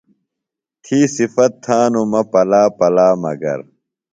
[0.83, 3.59] تھی صِفت تھانوۡ مہ پلا پلا مگر۔